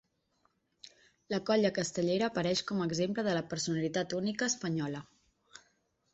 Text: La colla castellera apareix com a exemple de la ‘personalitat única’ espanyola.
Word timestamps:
La 1.33 1.39
colla 1.49 1.71
castellera 1.75 2.31
apareix 2.33 2.63
com 2.73 2.81
a 2.81 2.89
exemple 2.93 3.27
de 3.29 3.37
la 3.41 3.45
‘personalitat 3.53 4.19
única’ 4.23 4.51
espanyola. 4.55 5.05